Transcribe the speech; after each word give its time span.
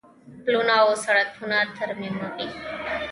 پلونه 0.43 0.73
او 0.83 0.91
سړکونه 1.05 1.57
ترمیموي. 1.77 2.47